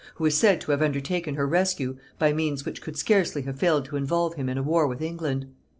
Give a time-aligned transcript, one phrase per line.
[0.15, 3.85] who is said to have undertaken her rescue by means which could scarcely have failed
[3.85, 5.45] to involve him in a war with England.